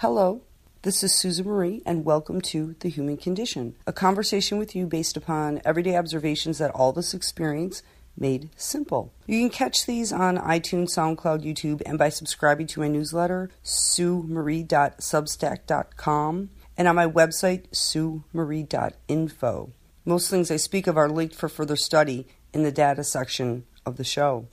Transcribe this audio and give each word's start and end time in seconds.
Hello, 0.00 0.40
this 0.80 1.04
is 1.04 1.14
Susan 1.14 1.46
Marie, 1.46 1.82
and 1.84 2.06
welcome 2.06 2.40
to 2.40 2.74
The 2.80 2.88
Human 2.88 3.18
Condition, 3.18 3.76
a 3.86 3.92
conversation 3.92 4.56
with 4.56 4.74
you 4.74 4.86
based 4.86 5.14
upon 5.14 5.60
everyday 5.62 5.94
observations 5.94 6.56
that 6.56 6.70
all 6.70 6.88
of 6.88 6.96
us 6.96 7.12
experience 7.12 7.82
made 8.16 8.48
simple. 8.56 9.12
You 9.26 9.40
can 9.40 9.50
catch 9.50 9.84
these 9.84 10.10
on 10.10 10.38
iTunes, 10.38 10.96
SoundCloud, 10.96 11.44
YouTube, 11.44 11.82
and 11.84 11.98
by 11.98 12.08
subscribing 12.08 12.66
to 12.68 12.80
my 12.80 12.88
newsletter, 12.88 13.50
suemarie.substack.com, 13.62 16.50
and 16.78 16.88
on 16.88 16.96
my 16.96 17.06
website, 17.06 17.68
suemarie.info. 17.68 19.72
Most 20.06 20.30
things 20.30 20.50
I 20.50 20.56
speak 20.56 20.86
of 20.86 20.96
are 20.96 21.10
linked 21.10 21.34
for 21.34 21.50
further 21.50 21.76
study 21.76 22.26
in 22.54 22.62
the 22.62 22.72
data 22.72 23.04
section 23.04 23.66
of 23.84 23.98
the 23.98 24.04
show. 24.04 24.46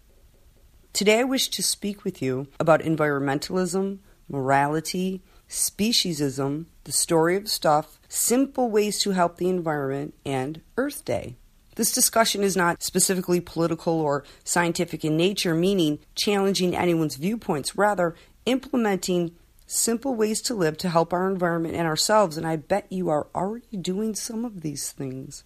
Today, 0.92 1.22
I 1.22 1.24
wish 1.24 1.48
to 1.48 1.64
speak 1.64 2.04
with 2.04 2.22
you 2.22 2.48
about 2.60 2.82
environmentalism, 2.82 4.00
morality, 4.30 5.24
speciesism, 5.50 6.66
the 6.84 6.92
story 6.92 7.36
of 7.36 7.50
stuff, 7.50 8.00
simple 8.08 8.70
ways 8.70 9.00
to 9.00 9.12
help 9.12 9.38
the 9.38 9.50
environment, 9.50 10.14
and 10.26 10.62
Earth 10.78 11.06
Day. 11.06 11.38
This 11.76 11.92
discussion 11.92 12.44
is 12.44 12.58
not 12.58 12.82
specifically 12.82 13.40
political 13.40 13.94
or 13.94 14.24
scientific 14.44 15.06
in 15.06 15.16
nature, 15.16 15.54
meaning 15.54 16.00
challenging 16.16 16.76
anyone's 16.76 17.18
viewpoints, 17.18 17.76
rather, 17.76 18.16
implementing 18.46 19.36
simple 19.68 20.16
ways 20.16 20.42
to 20.42 20.56
live 20.56 20.78
to 20.78 20.90
help 20.90 21.14
our 21.14 21.30
environment 21.30 21.76
and 21.76 21.86
ourselves, 21.86 22.38
and 22.38 22.48
I 22.48 22.56
bet 22.56 22.92
you 22.92 23.10
are 23.10 23.28
already 23.36 23.78
doing 23.78 24.16
some 24.16 24.44
of 24.44 24.62
these 24.62 24.92
things. 24.92 25.44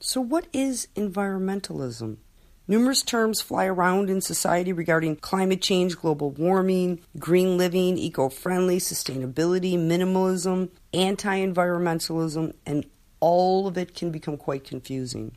So, 0.00 0.20
what 0.20 0.46
is 0.52 0.88
environmentalism? 0.96 2.16
Numerous 2.70 3.00
terms 3.00 3.40
fly 3.40 3.64
around 3.64 4.10
in 4.10 4.20
society 4.20 4.74
regarding 4.74 5.16
climate 5.16 5.62
change, 5.62 5.96
global 5.96 6.30
warming, 6.30 7.00
green 7.18 7.56
living, 7.56 7.96
eco 7.96 8.28
friendly, 8.28 8.78
sustainability, 8.78 9.78
minimalism, 9.78 10.68
anti 10.92 11.40
environmentalism, 11.40 12.52
and 12.66 12.84
all 13.20 13.66
of 13.66 13.78
it 13.78 13.94
can 13.94 14.10
become 14.10 14.36
quite 14.36 14.64
confusing. 14.64 15.32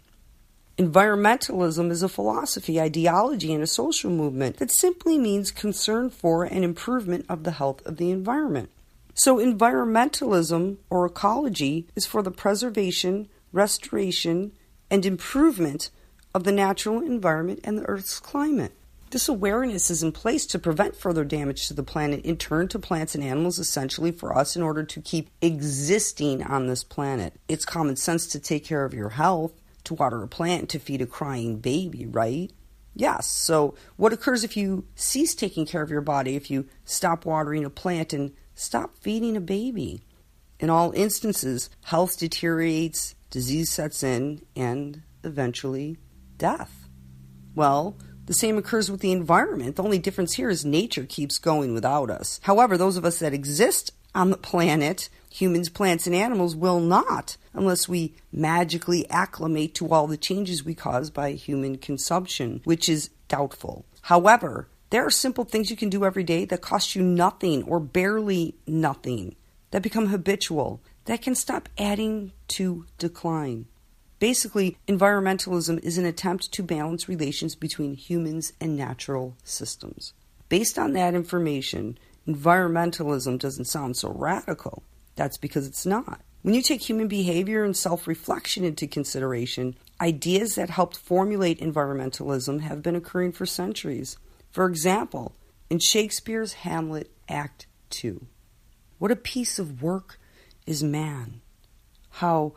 Environmentalism 0.77 1.89
is 1.89 2.03
a 2.03 2.09
philosophy, 2.09 2.81
ideology, 2.81 3.53
and 3.53 3.63
a 3.63 3.67
social 3.67 4.09
movement 4.09 4.57
that 4.57 4.71
simply 4.71 5.17
means 5.17 5.51
concern 5.51 6.09
for 6.09 6.43
and 6.43 6.66
improvement 6.66 7.25
of 7.29 7.45
the 7.45 7.51
health 7.51 7.85
of 7.85 7.95
the 7.95 8.11
environment. 8.11 8.69
So, 9.13 9.38
environmentalism 9.38 10.77
or 10.89 11.05
ecology 11.05 11.88
is 11.95 12.05
for 12.05 12.21
the 12.21 12.31
preservation, 12.31 13.29
restoration, 13.53 14.51
and 14.89 15.05
improvement 15.05 15.91
of 16.33 16.43
the 16.43 16.51
natural 16.51 17.01
environment 17.01 17.59
and 17.63 17.77
the 17.77 17.87
Earth's 17.87 18.19
climate. 18.19 18.73
This 19.11 19.27
awareness 19.27 19.91
is 19.91 20.03
in 20.03 20.13
place 20.13 20.45
to 20.47 20.59
prevent 20.59 20.95
further 20.95 21.25
damage 21.25 21.67
to 21.67 21.73
the 21.73 21.83
planet, 21.83 22.23
in 22.23 22.38
turn 22.38 22.69
to 22.69 22.79
plants 22.79 23.13
and 23.13 23.21
animals, 23.21 23.59
essentially 23.59 24.11
for 24.11 24.38
us 24.38 24.55
in 24.55 24.61
order 24.61 24.83
to 24.83 25.01
keep 25.01 25.29
existing 25.41 26.41
on 26.41 26.67
this 26.67 26.85
planet. 26.85 27.33
It's 27.49 27.65
common 27.65 27.97
sense 27.97 28.25
to 28.27 28.39
take 28.39 28.63
care 28.63 28.85
of 28.85 28.93
your 28.93 29.09
health, 29.09 29.51
to 29.83 29.95
water 29.95 30.23
a 30.23 30.29
plant, 30.29 30.69
to 30.69 30.79
feed 30.79 31.01
a 31.01 31.05
crying 31.05 31.57
baby, 31.57 32.05
right? 32.05 32.53
Yes. 32.95 33.27
So, 33.27 33.75
what 33.97 34.13
occurs 34.13 34.45
if 34.45 34.55
you 34.55 34.85
cease 34.95 35.35
taking 35.35 35.66
care 35.66 35.81
of 35.81 35.89
your 35.89 36.01
body, 36.01 36.38
if 36.38 36.49
you 36.49 36.67
stop 36.85 37.25
watering 37.25 37.66
a 37.66 37.69
plant 37.69 38.13
and 38.13 38.31
stop 38.55 38.95
feeding 39.01 39.35
a 39.35 39.41
baby? 39.41 40.03
In 40.57 40.69
all 40.69 40.93
instances, 40.93 41.69
health 41.83 42.17
deteriorates, 42.17 43.16
disease 43.29 43.71
sets 43.71 44.03
in, 44.03 44.41
and 44.55 45.01
eventually 45.23 45.97
death. 46.42 46.89
Well, 47.53 47.95
the 48.25 48.34
same 48.34 48.58
occurs 48.58 48.89
with 48.89 49.02
the 49.02 49.11
environment. 49.11 49.75
The 49.75 49.84
only 49.84 50.00
difference 50.00 50.34
here 50.34 50.50
is 50.50 50.66
nature 50.66 51.06
keeps 51.08 51.38
going 51.38 51.75
without 51.75 52.09
us. 52.09 52.39
However, 52.44 52.78
those 52.78 52.97
of 52.97 53.06
us 53.06 53.20
that 53.20 53.31
exist 53.31 53.92
on 54.16 54.31
the 54.31 54.38
planet, 54.38 55.08
humans, 55.30 55.69
plants, 55.69 56.08
and 56.08 56.16
animals, 56.16 56.56
will 56.56 56.80
not 56.80 57.38
unless 57.53 57.88
we 57.88 58.16
magically 58.31 59.08
acclimate 59.12 59.75
to 59.75 59.94
all 59.94 60.08
the 60.08 60.17
changes 60.17 60.66
we 60.66 60.73
cause 60.73 61.12
by 61.12 61.34
human 61.34 61.78
consumption, 61.78 62.62
which 62.63 62.90
is 62.90 63.12
doubtful. 63.28 63.85
However, 64.01 64.68
there 64.90 65.06
are 65.06 65.12
simple 65.12 65.46
things 65.46 65.69
you 65.69 65.78
can 65.78 65.90
do 65.90 66.03
every 66.03 66.24
day 66.24 66.46
that 66.46 66.62
cost 66.62 66.96
you 66.96 67.03
nothing 67.03 67.63
or 67.63 67.80
barely 67.80 68.56
nothing, 68.66 69.35
that 69.69 69.84
become 69.84 70.07
habitual, 70.07 70.81
that 71.06 71.22
can 71.22 71.35
stop 71.35 71.69
adding 71.78 72.31
to 72.47 72.85
decline. 72.97 73.68
Basically, 74.21 74.77
environmentalism 74.87 75.83
is 75.83 75.97
an 75.97 76.05
attempt 76.05 76.51
to 76.51 76.61
balance 76.61 77.09
relations 77.09 77.55
between 77.55 77.95
humans 77.95 78.53
and 78.61 78.77
natural 78.77 79.35
systems. 79.43 80.13
Based 80.47 80.77
on 80.77 80.93
that 80.93 81.15
information, 81.15 81.97
environmentalism 82.27 83.39
doesn't 83.39 83.65
sound 83.65 83.97
so 83.97 84.13
radical. 84.13 84.83
That's 85.15 85.37
because 85.37 85.65
it's 85.65 85.87
not. 85.87 86.21
When 86.43 86.53
you 86.53 86.61
take 86.61 86.87
human 86.87 87.07
behavior 87.07 87.63
and 87.63 87.75
self 87.75 88.07
reflection 88.07 88.63
into 88.63 88.85
consideration, 88.85 89.75
ideas 89.99 90.53
that 90.53 90.69
helped 90.69 90.97
formulate 90.97 91.59
environmentalism 91.59 92.61
have 92.61 92.83
been 92.83 92.95
occurring 92.95 93.31
for 93.31 93.47
centuries. 93.47 94.17
For 94.51 94.67
example, 94.67 95.33
in 95.67 95.79
Shakespeare's 95.79 96.53
Hamlet, 96.53 97.09
Act 97.27 97.65
2, 97.89 98.27
what 98.99 99.09
a 99.09 99.15
piece 99.15 99.57
of 99.57 99.81
work 99.81 100.19
is 100.67 100.83
man! 100.83 101.41
How 102.11 102.53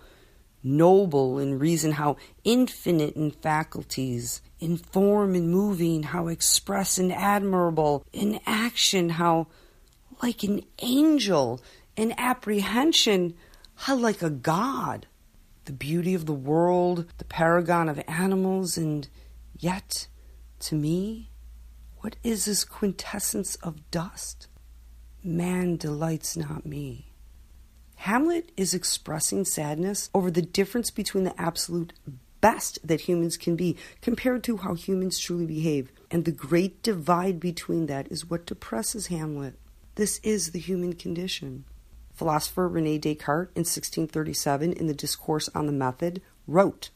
noble 0.65 1.39
in 1.39 1.59
reason, 1.59 1.93
how 1.93 2.17
infinite 2.43 3.15
in 3.15 3.31
faculties, 3.31 4.41
in 4.59 4.79
form 4.79 5.35
and 5.35 5.51
moving, 5.51 6.03
how 6.03 6.29
express 6.29 6.99
and 6.99 7.13
admirable, 7.13 8.05
in 8.13 8.41
action, 8.47 9.11
how 9.11 9.47
like 10.23 10.43
an 10.43 10.63
angel, 10.81 11.61
in 11.97 12.15
apprehension, 12.19 13.35
how 13.75 13.95
like 13.95 14.23
a 14.23 14.31
god. 14.31 15.07
The 15.67 15.73
beauty 15.73 16.15
of 16.15 16.27
the 16.27 16.33
world, 16.33 17.07
the 17.19 17.25
paragon 17.25 17.89
of 17.89 18.03
animals, 18.07 18.77
and 18.77 19.09
yet, 19.59 20.09
to 20.61 20.75
me, 20.75 21.31
what 21.99 22.17
is 22.23 22.45
this 22.45 22.65
quintessence 22.65 23.55
of 23.57 23.91
dust? 23.91 24.49
Man 25.23 25.77
delights 25.77 26.37
not 26.37 26.67
me. 26.67 27.14
Hamlet 28.05 28.53
is 28.55 28.75
expressing 28.75 29.47
sadness 29.47 30.11
over 30.13 30.31
the 30.31 30.43
difference 30.43 30.91
between 30.91 31.25
the 31.25 31.41
absolute 31.41 31.95
best 32.43 32.79
that 32.87 33.01
humans 33.01 33.39
can 33.39 33.57
be 33.57 33.79
compared 34.03 34.45
to 34.45 34.59
how 34.59 34.75
humans 34.75 35.19
truly 35.19 35.47
behave. 35.47 35.91
And 36.11 36.27
the 36.27 36.31
great 36.31 36.83
divide 36.83 37.41
between 37.41 37.87
that 37.87 38.13
is 38.13 38.29
what 38.29 38.45
depresses 38.45 39.07
Hamlet. 39.07 39.59
This 39.95 40.21
is 40.23 40.51
the 40.51 40.59
human 40.59 40.93
condition. 40.93 41.65
Philosopher 42.13 42.69
Rene 42.69 42.99
Descartes 42.99 43.53
in 43.55 43.61
1637 43.61 44.75
in 44.75 44.87
the 44.87 44.93
Discourse 44.93 45.49
on 45.55 45.65
the 45.65 45.73
Method 45.73 46.21
wrote, 46.47 46.91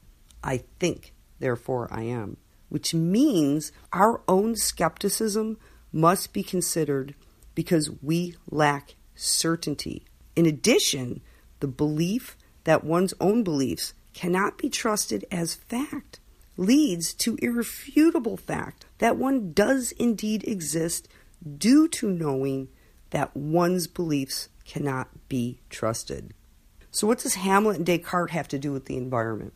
I 0.44 0.64
think, 0.78 1.14
therefore 1.38 1.88
I 1.90 2.02
am, 2.02 2.36
which 2.68 2.92
means 2.92 3.72
our 3.94 4.20
own 4.28 4.56
skepticism 4.56 5.56
must 5.90 6.34
be 6.34 6.42
considered 6.42 7.14
because 7.54 7.90
we 8.02 8.34
lack 8.50 8.96
certainty. 9.14 10.04
In 10.38 10.46
addition, 10.46 11.20
the 11.58 11.66
belief 11.66 12.36
that 12.62 12.84
one's 12.84 13.12
own 13.20 13.42
beliefs 13.42 13.92
cannot 14.14 14.56
be 14.56 14.70
trusted 14.70 15.24
as 15.32 15.56
fact 15.56 16.20
leads 16.56 17.12
to 17.14 17.36
irrefutable 17.42 18.36
fact 18.36 18.86
that 18.98 19.16
one 19.16 19.52
does 19.52 19.90
indeed 19.90 20.44
exist 20.44 21.08
due 21.58 21.88
to 21.88 22.08
knowing 22.08 22.68
that 23.10 23.36
one's 23.36 23.88
beliefs 23.88 24.48
cannot 24.64 25.08
be 25.28 25.58
trusted. 25.70 26.32
So, 26.92 27.08
what 27.08 27.18
does 27.18 27.34
Hamlet 27.34 27.78
and 27.78 27.86
Descartes 27.86 28.30
have 28.30 28.46
to 28.46 28.60
do 28.60 28.70
with 28.70 28.84
the 28.84 28.96
environment? 28.96 29.54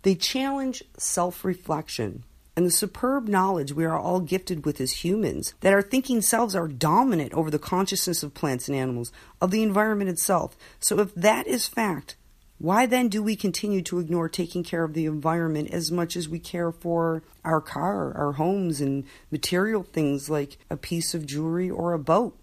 They 0.00 0.14
challenge 0.14 0.82
self 0.96 1.44
reflection 1.44 2.24
and 2.56 2.66
the 2.66 2.70
superb 2.70 3.28
knowledge 3.28 3.72
we 3.72 3.84
are 3.84 3.98
all 3.98 4.20
gifted 4.20 4.64
with 4.64 4.80
as 4.80 5.04
humans, 5.04 5.54
that 5.60 5.74
our 5.74 5.82
thinking 5.82 6.22
selves 6.22 6.56
are 6.56 6.66
dominant 6.66 7.34
over 7.34 7.50
the 7.50 7.58
consciousness 7.58 8.22
of 8.22 8.34
plants 8.34 8.66
and 8.66 8.76
animals, 8.76 9.12
of 9.40 9.50
the 9.50 9.62
environment 9.62 10.08
itself. 10.08 10.56
So, 10.80 10.98
if 10.98 11.14
that 11.14 11.46
is 11.46 11.66
fact, 11.66 12.16
why 12.58 12.86
then 12.86 13.08
do 13.08 13.22
we 13.22 13.36
continue 13.36 13.82
to 13.82 13.98
ignore 13.98 14.30
taking 14.30 14.64
care 14.64 14.82
of 14.82 14.94
the 14.94 15.04
environment 15.04 15.70
as 15.70 15.92
much 15.92 16.16
as 16.16 16.28
we 16.28 16.38
care 16.38 16.72
for 16.72 17.22
our 17.44 17.60
car, 17.60 18.16
our 18.16 18.32
homes, 18.32 18.80
and 18.80 19.04
material 19.30 19.82
things 19.82 20.30
like 20.30 20.56
a 20.70 20.76
piece 20.78 21.14
of 21.14 21.26
jewelry 21.26 21.68
or 21.68 21.92
a 21.92 21.98
boat? 21.98 22.38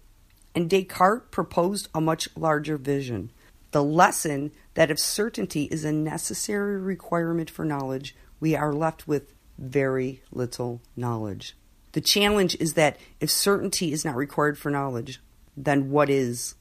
And 0.54 0.70
Descartes 0.70 1.32
proposed 1.32 1.88
a 1.92 2.00
much 2.00 2.28
larger 2.36 2.78
vision 2.78 3.32
the 3.74 3.82
lesson 3.82 4.52
that 4.74 4.88
if 4.88 5.00
certainty 5.00 5.64
is 5.64 5.84
a 5.84 5.90
necessary 5.90 6.80
requirement 6.80 7.50
for 7.50 7.64
knowledge, 7.64 8.14
we 8.38 8.54
are 8.54 8.72
left 8.72 9.08
with 9.08 9.33
very 9.58 10.22
little 10.30 10.80
knowledge. 10.96 11.56
The 11.92 12.00
challenge 12.00 12.56
is 12.58 12.74
that 12.74 12.98
if 13.20 13.30
certainty 13.30 13.92
is 13.92 14.04
not 14.04 14.16
required 14.16 14.58
for 14.58 14.70
knowledge, 14.70 15.20
then 15.56 15.90
what 15.90 16.10
is? 16.10 16.56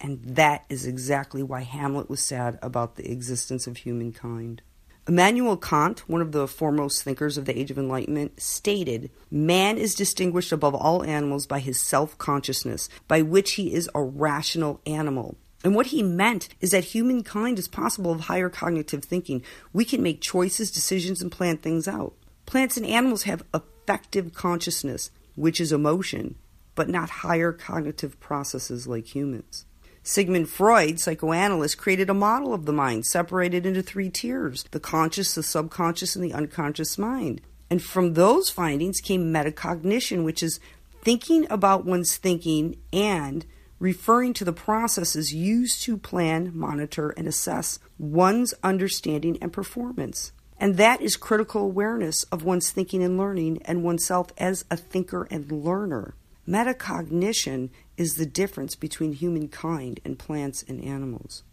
And 0.00 0.22
that 0.24 0.64
is 0.68 0.86
exactly 0.86 1.42
why 1.42 1.62
Hamlet 1.62 2.08
was 2.08 2.20
sad 2.20 2.58
about 2.62 2.96
the 2.96 3.10
existence 3.10 3.66
of 3.66 3.78
humankind. 3.78 4.62
Immanuel 5.08 5.56
Kant, 5.56 6.08
one 6.08 6.20
of 6.20 6.30
the 6.30 6.46
foremost 6.46 7.02
thinkers 7.02 7.36
of 7.36 7.46
the 7.46 7.58
Age 7.58 7.72
of 7.72 7.78
Enlightenment, 7.78 8.40
stated 8.40 9.10
Man 9.30 9.76
is 9.76 9.94
distinguished 9.96 10.52
above 10.52 10.74
all 10.74 11.02
animals 11.02 11.46
by 11.46 11.58
his 11.58 11.80
self 11.80 12.16
consciousness, 12.16 12.88
by 13.08 13.22
which 13.22 13.52
he 13.52 13.74
is 13.74 13.90
a 13.94 14.02
rational 14.02 14.80
animal. 14.86 15.36
And 15.64 15.74
what 15.74 15.86
he 15.86 16.02
meant 16.02 16.48
is 16.60 16.70
that 16.70 16.84
humankind 16.84 17.58
is 17.58 17.68
possible 17.68 18.12
of 18.12 18.20
higher 18.20 18.48
cognitive 18.48 19.04
thinking. 19.04 19.42
We 19.72 19.84
can 19.84 20.02
make 20.02 20.20
choices, 20.20 20.70
decisions, 20.70 21.20
and 21.20 21.32
plan 21.32 21.58
things 21.58 21.88
out. 21.88 22.14
Plants 22.50 22.76
and 22.76 22.84
animals 22.84 23.22
have 23.22 23.44
affective 23.54 24.34
consciousness, 24.34 25.12
which 25.36 25.60
is 25.60 25.70
emotion, 25.70 26.34
but 26.74 26.88
not 26.88 27.22
higher 27.22 27.52
cognitive 27.52 28.18
processes 28.18 28.88
like 28.88 29.14
humans. 29.14 29.66
Sigmund 30.02 30.48
Freud, 30.48 30.98
psychoanalyst, 30.98 31.78
created 31.78 32.10
a 32.10 32.14
model 32.14 32.52
of 32.52 32.66
the 32.66 32.72
mind 32.72 33.06
separated 33.06 33.66
into 33.66 33.82
three 33.82 34.10
tiers 34.10 34.64
the 34.72 34.80
conscious, 34.80 35.32
the 35.32 35.44
subconscious, 35.44 36.16
and 36.16 36.24
the 36.24 36.32
unconscious 36.32 36.98
mind. 36.98 37.40
And 37.70 37.80
from 37.80 38.14
those 38.14 38.50
findings 38.50 39.00
came 39.00 39.32
metacognition, 39.32 40.24
which 40.24 40.42
is 40.42 40.58
thinking 41.02 41.46
about 41.50 41.84
one's 41.84 42.16
thinking 42.16 42.78
and 42.92 43.46
referring 43.78 44.34
to 44.34 44.44
the 44.44 44.52
processes 44.52 45.32
used 45.32 45.82
to 45.82 45.96
plan, 45.96 46.50
monitor, 46.52 47.10
and 47.10 47.28
assess 47.28 47.78
one's 47.96 48.54
understanding 48.64 49.38
and 49.40 49.52
performance. 49.52 50.32
And 50.60 50.76
that 50.76 51.00
is 51.00 51.16
critical 51.16 51.62
awareness 51.62 52.24
of 52.24 52.44
one's 52.44 52.70
thinking 52.70 53.02
and 53.02 53.16
learning 53.16 53.62
and 53.64 53.82
oneself 53.82 54.30
as 54.36 54.66
a 54.70 54.76
thinker 54.76 55.26
and 55.30 55.50
learner. 55.50 56.14
Metacognition 56.46 57.70
is 57.96 58.16
the 58.16 58.26
difference 58.26 58.74
between 58.76 59.14
humankind 59.14 60.00
and 60.04 60.18
plants 60.18 60.62
and 60.68 60.84
animals. 60.84 61.44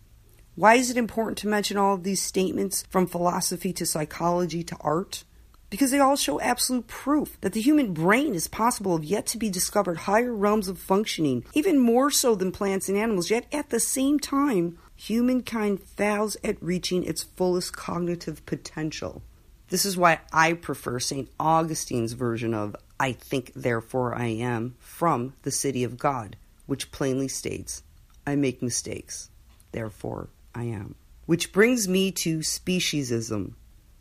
Why 0.55 0.75
is 0.75 0.89
it 0.89 0.97
important 0.97 1.37
to 1.39 1.47
mention 1.47 1.77
all 1.77 1.93
of 1.93 2.03
these 2.03 2.21
statements 2.21 2.83
from 2.89 3.07
philosophy 3.07 3.71
to 3.73 3.85
psychology 3.85 4.63
to 4.63 4.75
art? 4.81 5.23
Because 5.69 5.91
they 5.91 5.99
all 5.99 6.15
show 6.15 6.41
absolute 6.41 6.87
proof 6.87 7.39
that 7.41 7.53
the 7.53 7.61
human 7.61 7.93
brain 7.93 8.33
is 8.33 8.47
possible 8.47 8.95
of 8.95 9.03
yet 9.03 9.25
to 9.27 9.37
be 9.37 9.49
discovered 9.49 9.99
higher 9.99 10.33
realms 10.33 10.67
of 10.67 10.79
functioning, 10.79 11.45
even 11.53 11.77
more 11.79 12.09
so 12.09 12.35
than 12.35 12.51
plants 12.51 12.89
and 12.89 12.97
animals, 12.97 13.29
yet 13.29 13.45
at 13.53 13.69
the 13.69 13.79
same 13.79 14.19
time, 14.19 14.77
humankind 14.97 15.81
fails 15.81 16.35
at 16.43 16.61
reaching 16.61 17.03
its 17.03 17.23
fullest 17.23 17.75
cognitive 17.75 18.45
potential. 18.45 19.21
This 19.69 19.85
is 19.85 19.95
why 19.95 20.19
I 20.33 20.53
prefer 20.53 20.99
St. 20.99 21.29
Augustine's 21.39 22.13
version 22.13 22.53
of 22.53 22.75
I 22.99 23.11
think, 23.11 23.51
therefore 23.55 24.15
I 24.15 24.27
am, 24.27 24.75
from 24.79 25.33
the 25.43 25.51
city 25.51 25.83
of 25.83 25.97
God, 25.97 26.35
which 26.65 26.91
plainly 26.91 27.27
states, 27.27 27.83
I 28.25 28.35
make 28.35 28.61
mistakes, 28.61 29.29
therefore 29.71 30.29
I 30.55 30.63
am. 30.63 30.95
Which 31.27 31.53
brings 31.53 31.87
me 31.87 32.11
to 32.13 32.39
speciesism. 32.39 33.53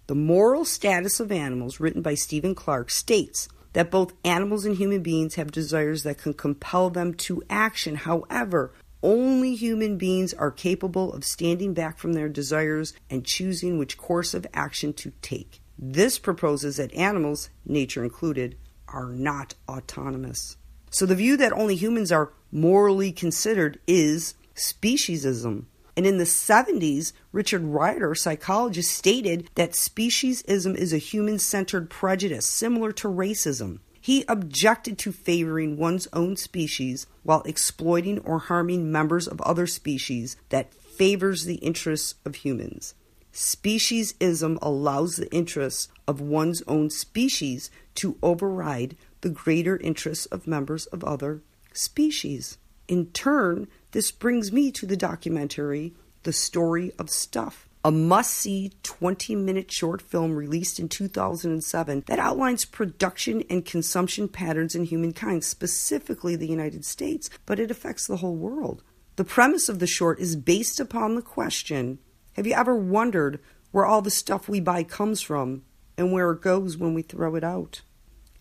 The 0.07 0.15
moral 0.15 0.65
status 0.65 1.21
of 1.21 1.31
animals, 1.31 1.79
written 1.79 2.01
by 2.01 2.15
Stephen 2.15 2.55
Clark, 2.55 2.91
states 2.91 3.49
that 3.73 3.91
both 3.91 4.15
animals 4.25 4.65
and 4.65 4.77
human 4.77 5.03
beings 5.03 5.35
have 5.35 5.53
desires 5.53 6.05
that 6.05 6.19
can 6.19 6.33
compel 6.33 6.89
them 6.89 7.13
to 7.13 7.43
action. 7.51 7.97
However, 7.97 8.73
only 9.07 9.55
human 9.55 9.97
beings 9.97 10.35
are 10.35 10.51
capable 10.51 11.13
of 11.13 11.25
standing 11.25 11.73
back 11.73 11.97
from 11.97 12.15
their 12.15 12.29
desires 12.29 12.93
and 13.09 13.25
choosing 13.25 13.79
which 13.79 13.97
course 13.97 14.35
of 14.35 14.45
action 14.53 14.93
to 14.95 15.13
take. 15.23 15.61
This 15.79 16.19
proposes 16.19 16.79
that 16.79 16.93
animals, 16.93 17.49
nature 17.65 18.03
included, 18.03 18.57
are 18.89 19.11
not 19.11 19.55
autonomous. 19.69 20.57
So 20.91 21.07
the 21.07 21.15
view 21.15 21.37
that 21.37 21.53
only 21.53 21.77
humans 21.77 22.11
are 22.11 22.33
morally 22.51 23.13
considered 23.13 23.79
is 23.87 24.35
speciesism. 24.57 25.67
And 25.97 26.05
in 26.05 26.19
the 26.19 26.25
70s, 26.25 27.13
Richard 27.31 27.63
Ryder, 27.63 28.15
psychologist, 28.17 28.91
stated 28.91 29.49
that 29.55 29.71
speciesism 29.73 30.77
is 30.77 30.93
a 30.93 30.99
human 30.99 31.39
centered 31.39 31.91
prejudice 31.91 32.47
similar 32.47 32.91
to 32.93 33.09
racism. 33.09 33.79
He 34.07 34.25
objected 34.29 34.99
to 34.99 35.11
favoring 35.11 35.77
one's 35.77 36.07
own 36.13 36.37
species 36.37 37.09
while 37.25 37.43
exploiting 37.43 38.21
or 38.21 38.39
harming 38.39 38.93
members 38.93 39.27
of 39.27 39.41
other 39.41 39.67
species 39.67 40.37
that 40.51 40.73
favors 40.73 41.45
the 41.45 41.57
interests 41.57 42.15
of 42.25 42.37
humans. 42.37 42.95
Speciesism 43.33 44.59
allows 44.63 45.17
the 45.17 45.29
interests 45.35 45.89
of 46.07 46.21
one's 46.21 46.63
own 46.69 46.89
species 46.89 47.69
to 47.97 48.17
override 48.23 48.97
the 49.23 49.29
greater 49.29 49.77
interests 49.79 50.27
of 50.27 50.47
members 50.47 50.87
of 50.87 51.03
other 51.03 51.43
species. 51.73 52.59
In 52.87 53.07
turn, 53.07 53.67
this 53.91 54.13
brings 54.13 54.53
me 54.53 54.71
to 54.71 54.87
the 54.87 54.97
documentary 54.97 55.95
The 56.23 56.33
Story 56.33 56.93
of 56.97 57.11
Stuff, 57.11 57.66
a 57.87 57.91
must 57.93 58.35
see 58.35 58.73
20 58.83 59.37
minute 59.37 59.71
short 59.71 60.03
film 60.03 60.35
released 60.35 60.81
in 60.81 60.89
2007 60.89 62.03
that 62.09 62.19
outlines 62.19 62.65
production 62.65 63.45
and 63.49 63.65
consumption 63.65 64.27
patterns 64.27 64.75
in 64.75 64.83
humankind, 64.83 65.45
specifically 65.45 66.35
the 66.35 66.49
United 66.49 66.85
States, 66.85 67.31
but 67.47 67.61
it 67.61 67.71
affects 67.71 68.09
the 68.09 68.17
whole 68.17 68.35
world. 68.35 68.83
The 69.15 69.23
premise 69.23 69.69
of 69.69 69.79
the 69.79 69.87
short 69.87 70.19
is 70.19 70.35
based 70.35 70.81
upon 70.81 71.15
the 71.15 71.23
question 71.23 72.01
have 72.33 72.45
you 72.45 72.55
ever 72.55 72.75
wondered 72.75 73.39
where 73.71 73.87
all 73.87 74.03
the 74.03 74.11
stuff 74.11 74.49
we 74.49 74.59
buy 74.59 74.83
comes 74.83 75.21
from 75.21 75.63
and 75.97 76.11
where 76.11 76.33
it 76.33 76.43
goes 76.43 76.77
when 76.77 76.93
we 76.93 77.03
throw 77.03 77.37
it 77.37 77.45
out? 77.45 77.83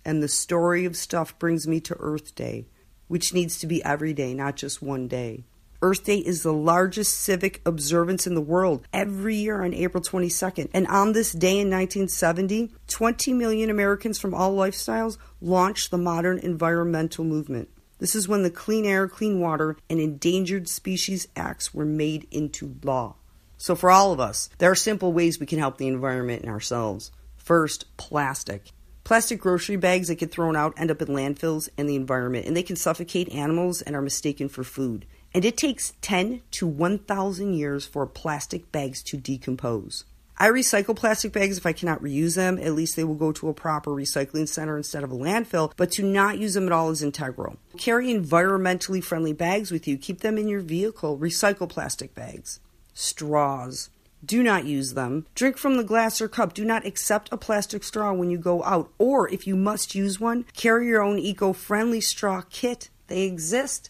And 0.03 0.23
the 0.23 0.27
story 0.27 0.85
of 0.85 0.97
stuff 0.97 1.37
brings 1.37 1.67
me 1.67 1.79
to 1.81 1.95
Earth 1.99 2.33
Day, 2.33 2.65
which 3.07 3.31
needs 3.31 3.59
to 3.59 3.67
be 3.67 3.83
every 3.83 4.11
day, 4.11 4.33
not 4.33 4.55
just 4.55 4.81
one 4.81 5.07
day. 5.07 5.43
Earth 5.85 6.03
Day 6.03 6.17
is 6.17 6.41
the 6.41 6.51
largest 6.51 7.15
civic 7.19 7.61
observance 7.63 8.25
in 8.25 8.33
the 8.33 8.41
world 8.41 8.87
every 8.91 9.35
year 9.35 9.63
on 9.63 9.71
April 9.71 10.01
22nd. 10.01 10.67
And 10.73 10.87
on 10.87 11.13
this 11.13 11.31
day 11.31 11.59
in 11.59 11.69
1970, 11.69 12.71
20 12.87 13.33
million 13.33 13.69
Americans 13.69 14.17
from 14.17 14.33
all 14.33 14.55
lifestyles 14.55 15.19
launched 15.41 15.91
the 15.91 15.99
modern 15.99 16.39
environmental 16.39 17.23
movement. 17.23 17.69
This 17.99 18.15
is 18.15 18.27
when 18.27 18.41
the 18.41 18.49
Clean 18.49 18.83
Air, 18.83 19.07
Clean 19.07 19.39
Water, 19.39 19.77
and 19.87 19.99
Endangered 19.99 20.67
Species 20.67 21.27
Acts 21.35 21.71
were 21.71 21.85
made 21.85 22.27
into 22.31 22.77
law. 22.81 23.17
So, 23.59 23.75
for 23.75 23.91
all 23.91 24.11
of 24.11 24.19
us, 24.19 24.49
there 24.57 24.71
are 24.71 24.75
simple 24.75 25.13
ways 25.13 25.39
we 25.39 25.45
can 25.45 25.59
help 25.59 25.77
the 25.77 25.87
environment 25.87 26.41
and 26.41 26.49
ourselves. 26.49 27.11
First, 27.37 27.95
plastic. 27.95 28.71
Plastic 29.03 29.39
grocery 29.39 29.75
bags 29.75 30.07
that 30.07 30.15
get 30.15 30.31
thrown 30.31 30.55
out 30.55 30.73
end 30.77 30.89
up 30.89 31.03
in 31.03 31.09
landfills 31.09 31.69
and 31.77 31.87
the 31.87 31.95
environment, 31.95 32.47
and 32.47 32.57
they 32.57 32.63
can 32.63 32.75
suffocate 32.75 33.29
animals 33.29 33.83
and 33.83 33.95
are 33.95 34.01
mistaken 34.01 34.49
for 34.49 34.63
food. 34.63 35.05
And 35.35 35.43
it 35.43 35.57
takes 35.57 35.91
10 35.99 36.43
to 36.51 36.65
1,000 36.65 37.55
years 37.55 37.85
for 37.85 38.07
plastic 38.07 38.71
bags 38.71 39.03
to 39.03 39.17
decompose. 39.17 40.05
I 40.37 40.47
recycle 40.47 40.95
plastic 40.95 41.33
bags 41.33 41.57
if 41.57 41.65
I 41.65 41.73
cannot 41.73 42.01
reuse 42.01 42.37
them. 42.37 42.57
At 42.57 42.71
least 42.71 42.95
they 42.95 43.03
will 43.03 43.15
go 43.15 43.33
to 43.33 43.49
a 43.49 43.53
proper 43.53 43.91
recycling 43.91 44.47
center 44.47 44.77
instead 44.77 45.03
of 45.03 45.11
a 45.11 45.15
landfill, 45.15 45.73
but 45.75 45.91
to 45.91 46.03
not 46.03 46.37
use 46.37 46.53
them 46.53 46.67
at 46.67 46.71
all 46.71 46.89
is 46.89 47.03
integral. 47.03 47.57
Carry 47.77 48.13
environmentally 48.13 49.03
friendly 49.03 49.33
bags 49.33 49.71
with 49.71 49.89
you. 49.89 49.97
Keep 49.97 50.21
them 50.21 50.37
in 50.37 50.47
your 50.47 50.61
vehicle. 50.61 51.17
Recycle 51.17 51.67
plastic 51.67 52.15
bags 52.15 52.61
straws. 52.93 53.89
Do 54.25 54.41
not 54.41 54.63
use 54.63 54.93
them. 54.93 55.25
Drink 55.35 55.57
from 55.57 55.75
the 55.75 55.83
glass 55.83 56.21
or 56.21 56.29
cup. 56.29 56.53
Do 56.53 56.63
not 56.63 56.85
accept 56.85 57.27
a 57.33 57.37
plastic 57.37 57.83
straw 57.83 58.13
when 58.13 58.29
you 58.29 58.37
go 58.37 58.63
out. 58.63 58.89
Or 58.97 59.29
if 59.29 59.45
you 59.45 59.57
must 59.57 59.95
use 59.95 60.17
one, 60.17 60.45
carry 60.55 60.87
your 60.87 61.01
own 61.01 61.19
eco 61.19 61.51
friendly 61.51 61.99
straw 61.99 62.41
kit. 62.49 62.89
They 63.07 63.23
exist. 63.23 63.89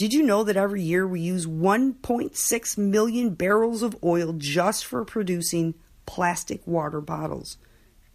Did 0.00 0.14
you 0.14 0.22
know 0.22 0.44
that 0.44 0.56
every 0.56 0.80
year 0.82 1.06
we 1.06 1.20
use 1.20 1.44
1.6 1.44 2.78
million 2.78 3.34
barrels 3.34 3.82
of 3.82 4.02
oil 4.02 4.32
just 4.32 4.86
for 4.86 5.04
producing 5.04 5.74
plastic 6.06 6.66
water 6.66 7.02
bottles? 7.02 7.58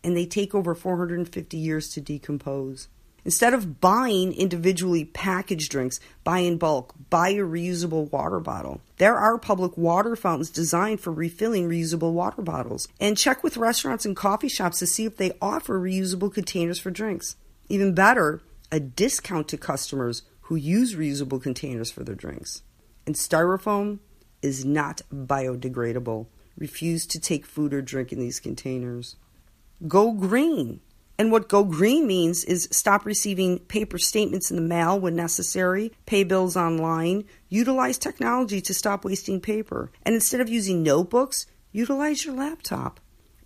And 0.03 0.17
they 0.17 0.25
take 0.25 0.55
over 0.55 0.73
450 0.73 1.55
years 1.55 1.89
to 1.89 2.01
decompose. 2.01 2.87
Instead 3.23 3.53
of 3.53 3.81
buying 3.81 4.33
individually 4.33 5.05
packaged 5.05 5.69
drinks, 5.69 5.99
buy 6.23 6.39
in 6.39 6.57
bulk, 6.57 6.95
buy 7.11 7.29
a 7.29 7.41
reusable 7.41 8.11
water 8.11 8.39
bottle. 8.39 8.81
There 8.97 9.17
are 9.17 9.37
public 9.37 9.77
water 9.77 10.15
fountains 10.15 10.49
designed 10.49 11.01
for 11.01 11.13
refilling 11.13 11.69
reusable 11.69 12.13
water 12.13 12.41
bottles. 12.41 12.87
And 12.99 13.15
check 13.15 13.43
with 13.43 13.57
restaurants 13.57 14.07
and 14.07 14.15
coffee 14.15 14.49
shops 14.49 14.79
to 14.79 14.87
see 14.87 15.05
if 15.05 15.17
they 15.17 15.37
offer 15.39 15.79
reusable 15.79 16.33
containers 16.33 16.79
for 16.79 16.89
drinks. 16.89 17.35
Even 17.69 17.93
better, 17.93 18.41
a 18.71 18.79
discount 18.79 19.47
to 19.49 19.57
customers 19.57 20.23
who 20.45 20.55
use 20.55 20.95
reusable 20.95 21.41
containers 21.41 21.89
for 21.91 22.03
their 22.03 22.15
drinks. 22.15 22.61
And 23.07 23.15
styrofoam 23.15 23.99
is 24.43 24.63
not 24.63 25.01
biodegradable. 25.11 26.27
Refuse 26.55 27.07
to 27.07 27.19
take 27.19 27.47
food 27.47 27.73
or 27.73 27.81
drink 27.81 28.11
in 28.11 28.19
these 28.19 28.39
containers. 28.39 29.15
Go 29.87 30.11
green. 30.11 30.81
And 31.17 31.31
what 31.31 31.49
go 31.49 31.63
green 31.63 32.05
means 32.05 32.43
is 32.43 32.69
stop 32.71 33.05
receiving 33.05 33.57
paper 33.57 33.97
statements 33.97 34.51
in 34.51 34.55
the 34.55 34.61
mail 34.61 34.99
when 34.99 35.15
necessary, 35.15 35.91
pay 36.05 36.23
bills 36.23 36.55
online, 36.55 37.23
utilize 37.49 37.97
technology 37.97 38.61
to 38.61 38.73
stop 38.73 39.03
wasting 39.03 39.41
paper. 39.41 39.91
And 40.03 40.13
instead 40.13 40.41
of 40.41 40.49
using 40.49 40.83
notebooks, 40.83 41.47
utilize 41.71 42.23
your 42.23 42.35
laptop. 42.35 42.99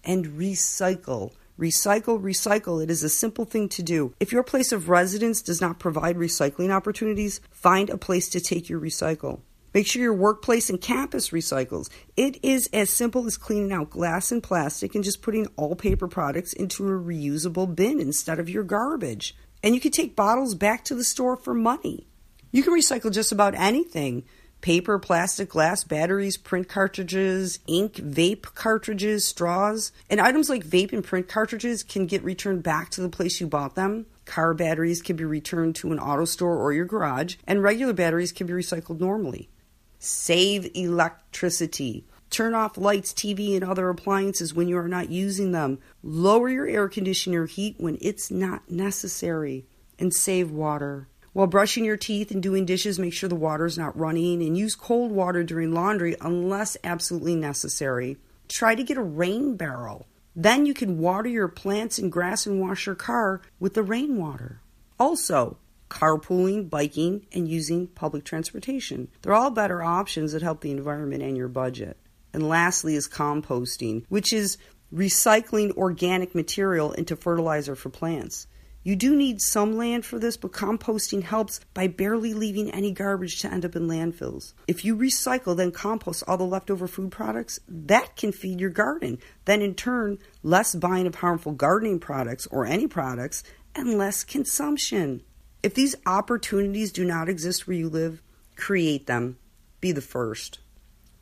And 0.04 0.26
recycle. 0.38 1.32
Recycle, 1.60 2.22
recycle. 2.22 2.82
It 2.82 2.90
is 2.90 3.04
a 3.04 3.10
simple 3.10 3.44
thing 3.44 3.68
to 3.70 3.84
do. 3.84 4.14
If 4.22 4.32
your 4.32 4.44
place 4.44 4.72
of 4.72 4.88
residence 4.88 5.42
does 5.42 5.60
not 5.60 5.78
provide 5.78 6.16
recycling 6.16 6.72
opportunities, 6.72 7.42
find 7.52 7.90
a 7.90 7.98
place 7.98 8.30
to 8.30 8.40
take 8.40 8.70
your 8.70 8.80
recycle. 8.80 9.42
Make 9.74 9.86
sure 9.86 10.02
your 10.02 10.14
workplace 10.14 10.70
and 10.70 10.80
campus 10.80 11.32
recycles. 11.32 11.90
It 12.16 12.42
is 12.42 12.70
as 12.72 12.90
simple 12.90 13.26
as 13.28 13.36
cleaning 13.36 13.74
out 13.74 13.90
glass 13.90 14.32
and 14.32 14.42
plastic 14.42 14.96
and 14.96 15.04
just 15.04 15.22
putting 15.22 15.48
all 15.58 15.76
paper 15.76 16.08
products 16.08 16.54
into 16.54 16.88
a 16.88 16.92
reusable 16.92 17.76
bin 17.76 18.00
instead 18.00 18.40
of 18.40 18.50
your 18.50 18.64
garbage. 18.64 19.36
And 19.62 19.76
you 19.76 19.82
can 19.82 19.92
take 19.92 20.16
bottles 20.16 20.56
back 20.56 20.86
to 20.86 20.96
the 20.96 21.04
store 21.04 21.36
for 21.36 21.54
money. 21.54 22.08
You 22.54 22.64
can 22.64 22.74
recycle 22.74 23.12
just 23.12 23.34
about 23.34 23.54
anything 23.54 24.24
paper, 24.62 25.00
plastic, 25.00 25.50
glass, 25.50 25.84
batteries, 25.84 26.38
print 26.38 26.68
cartridges, 26.68 27.60
ink, 27.68 27.96
vape 27.96 28.54
cartridges, 28.56 29.26
straws. 29.26 29.92
And 30.10 30.20
items 30.20 30.50
like 30.50 30.66
vape 30.66 30.94
and 30.94 31.04
print 31.04 31.28
cartridges 31.28 31.84
can 31.84 32.06
get 32.06 32.24
returned 32.24 32.64
back 32.64 32.90
to 32.92 33.02
the 33.02 33.10
place 33.10 33.40
you 33.40 33.48
bought 33.48 33.76
them. 33.76 34.06
Car 34.26 34.54
batteries 34.54 35.02
can 35.02 35.16
be 35.16 35.26
returned 35.26 35.76
to 35.78 35.92
an 35.92 36.00
auto 36.00 36.26
store 36.26 36.58
or 36.58 36.72
your 36.72 36.86
garage, 36.86 37.36
and 37.48 37.64
regular 37.64 37.94
batteries 37.94 38.32
can 38.32 38.48
be 38.48 38.54
recycled 38.54 39.00
normally. 39.00 39.50
Save 39.98 40.70
electricity. 40.76 42.06
Turn 42.30 42.54
off 42.54 42.78
lights, 42.78 43.12
TV, 43.12 43.56
and 43.56 43.64
other 43.64 43.90
appliances 43.90 44.54
when 44.54 44.68
you 44.68 44.78
are 44.78 44.88
not 44.88 45.10
using 45.10 45.52
them. 45.52 45.80
Lower 46.04 46.48
your 46.48 46.68
air 46.68 46.88
conditioner 46.88 47.48
heat 47.48 47.76
when 47.80 47.98
it's 48.02 48.30
not 48.30 48.70
necessary. 48.70 49.66
And 49.98 50.14
save 50.14 50.52
water. 50.52 51.08
While 51.34 51.48
brushing 51.48 51.86
your 51.86 51.98
teeth 51.98 52.32
and 52.32 52.42
doing 52.42 52.66
dishes, 52.66 52.98
make 52.98 53.14
sure 53.14 53.30
the 53.30 53.36
water 53.36 53.66
is 53.66 53.78
not 53.78 53.98
running 53.98 54.42
and 54.42 54.58
use 54.58 54.76
cold 54.76 55.12
water 55.12 55.44
during 55.44 55.72
laundry 55.74 56.16
unless 56.22 56.76
absolutely 56.84 57.36
necessary. 57.36 58.18
Try 58.48 58.74
to 58.74 58.84
get 58.84 58.98
a 58.98 59.04
rain 59.04 59.56
barrel. 59.56 60.08
Then 60.36 60.66
you 60.66 60.74
can 60.74 61.00
water 61.00 61.30
your 61.30 61.48
plants 61.48 62.00
and 62.00 62.12
grass 62.12 62.48
and 62.48 62.60
wash 62.60 62.86
your 62.86 62.96
car 62.96 63.42
with 63.60 63.76
the 63.76 63.84
rainwater. 63.84 64.62
Also, 65.00 65.58
carpooling, 65.90 66.70
biking, 66.70 67.26
and 67.32 67.48
using 67.48 67.88
public 67.88 68.24
transportation. 68.24 69.10
They're 69.22 69.34
all 69.34 69.52
better 69.52 69.84
options 69.84 70.32
that 70.32 70.42
help 70.42 70.62
the 70.62 70.72
environment 70.72 71.24
and 71.24 71.36
your 71.36 71.48
budget. 71.48 71.98
And 72.34 72.48
lastly 72.48 72.96
is 72.96 73.08
composting, 73.08 74.06
which 74.10 74.32
is 74.32 74.58
recycling 74.94 75.76
organic 75.76 76.34
material 76.34 76.92
into 76.94 77.16
fertilizer 77.16 77.76
for 77.76 77.90
plants. 77.90 78.48
You 78.90 78.96
do 78.96 79.16
need 79.16 79.40
some 79.40 79.78
land 79.78 80.04
for 80.04 80.18
this, 80.18 80.36
but 80.36 80.52
composting 80.52 81.22
helps 81.22 81.60
by 81.76 81.86
barely 81.86 82.34
leaving 82.34 82.72
any 82.72 82.92
garbage 82.92 83.40
to 83.42 83.54
end 83.54 83.64
up 83.64 83.76
in 83.76 83.88
landfills. 83.88 84.54
If 84.68 84.84
you 84.84 84.98
recycle, 84.98 85.56
then 85.56 85.72
compost 85.72 86.24
all 86.28 86.38
the 86.38 86.44
leftover 86.44 86.88
food 86.88 87.12
products, 87.12 87.60
that 87.68 88.16
can 88.16 88.32
feed 88.32 88.60
your 88.60 88.72
garden. 88.72 89.20
Then, 89.46 89.62
in 89.62 89.76
turn, 89.76 90.18
less 90.42 90.74
buying 90.74 91.06
of 91.06 91.14
harmful 91.14 91.52
gardening 91.52 92.00
products 92.00 92.48
or 92.48 92.66
any 92.66 92.88
products 92.88 93.44
and 93.76 93.96
less 93.96 94.24
consumption. 94.24 95.22
If 95.62 95.76
these 95.76 95.96
opportunities 96.08 96.92
do 96.92 97.06
not 97.06 97.30
exist 97.30 97.68
where 97.68 97.78
you 97.78 97.90
live, 97.90 98.24
create 98.56 99.06
them. 99.06 99.38
Be 99.82 99.92
the 99.92 100.02
first. 100.02 100.62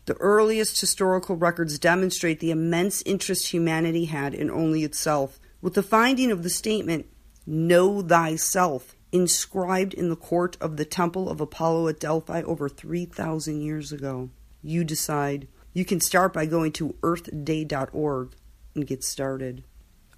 The 0.05 0.15
earliest 0.21 0.79
historical 0.79 1.36
records 1.36 1.77
demonstrate 1.79 2.39
the 2.39 2.51
immense 2.51 3.01
interest 3.01 3.51
humanity 3.51 4.05
had 4.05 4.33
in 4.33 4.50
only 4.50 4.86
itself. 4.86 5.38
With 5.62 5.74
the 5.74 5.83
finding 5.83 6.31
of 6.31 6.43
the 6.43 6.50
statement, 6.50 7.07
Know 7.50 8.01
thyself, 8.01 8.94
inscribed 9.13 9.94
in 9.94 10.10
the 10.10 10.18
court 10.18 10.58
of 10.60 10.75
the 10.75 10.84
temple 10.84 11.30
of 11.30 11.39
Apollo 11.39 11.88
at 11.88 11.98
Delphi 11.98 12.42
over 12.42 12.68
3,000 12.68 13.62
years 13.62 13.94
ago. 13.94 14.30
You 14.62 14.84
decide. 14.84 15.48
You 15.72 15.86
can 15.86 16.01
start 16.01 16.34
by 16.34 16.46
going 16.46 16.74
to 16.74 16.96
earthday.org 17.01 18.36
and 18.75 18.86
get 18.86 19.01
started. 19.01 19.63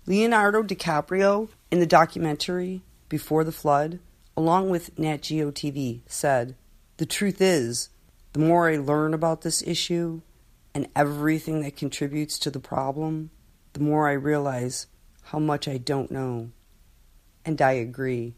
Leonardo 0.07 0.63
DiCaprio, 0.63 1.49
in 1.69 1.79
the 1.79 1.85
documentary 1.85 2.81
Before 3.09 3.43
the 3.43 3.51
Flood, 3.51 3.99
along 4.35 4.71
with 4.71 4.97
Nat 4.97 5.21
Geo 5.21 5.51
TV, 5.51 6.01
said, 6.07 6.55
The 6.97 7.05
truth 7.05 7.41
is, 7.41 7.89
the 8.33 8.39
more 8.39 8.71
I 8.71 8.77
learn 8.77 9.13
about 9.13 9.41
this 9.41 9.61
issue 9.61 10.21
and 10.73 10.87
everything 10.95 11.61
that 11.61 11.77
contributes 11.77 12.39
to 12.39 12.49
the 12.49 12.59
problem, 12.59 13.29
the 13.73 13.81
more 13.81 14.09
I 14.09 14.13
realize 14.13 14.87
how 15.25 15.37
much 15.37 15.67
I 15.67 15.77
don't 15.77 16.09
know 16.09 16.49
and 17.49 17.59
I 17.63 17.71
agree. 17.71 18.35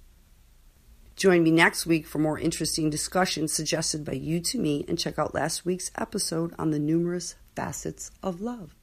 Join 1.18 1.44
me 1.44 1.52
next 1.52 1.86
week 1.86 2.08
for 2.08 2.18
more 2.20 2.40
interesting 2.40 2.90
discussions 2.90 3.52
suggested 3.52 4.06
by 4.06 4.14
you 4.14 4.40
to 4.40 4.58
me 4.58 4.86
and 4.88 4.98
check 4.98 5.20
out 5.20 5.36
last 5.36 5.66
week's 5.66 5.92
episode 5.98 6.54
on 6.58 6.72
the 6.72 6.80
numerous 6.80 7.36
facets 7.54 8.10
of 8.24 8.40
love. 8.40 8.74